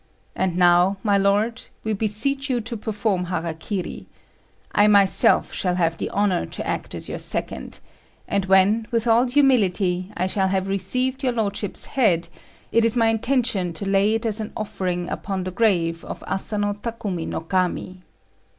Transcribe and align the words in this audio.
And 0.35 0.57
now, 0.57 0.97
my 1.03 1.15
lord, 1.15 1.61
we 1.83 1.93
beseech 1.93 2.49
you 2.49 2.59
to 2.61 2.75
perform 2.75 3.25
hara 3.25 3.53
kiri. 3.53 4.07
I 4.71 4.87
myself 4.87 5.53
shall 5.53 5.75
have 5.75 5.99
the 5.99 6.09
honour 6.09 6.47
to 6.47 6.65
act 6.65 6.95
as 6.95 7.07
your 7.07 7.19
second, 7.19 7.77
and 8.27 8.45
when, 8.47 8.87
with 8.89 9.05
all 9.05 9.27
humility, 9.27 10.11
I 10.17 10.25
shall 10.25 10.47
have 10.47 10.67
received 10.67 11.21
your 11.21 11.33
lordship's 11.33 11.85
head, 11.85 12.29
it 12.71 12.83
is 12.83 12.97
my 12.97 13.09
intention 13.09 13.73
to 13.73 13.85
lay 13.85 14.15
it 14.15 14.25
as 14.25 14.39
an 14.39 14.53
offering 14.57 15.07
upon 15.07 15.43
the 15.43 15.51
grave 15.51 16.03
of 16.03 16.23
Asano 16.23 16.73
Takumi 16.73 17.27
no 17.27 17.41
Kami." 17.41 18.01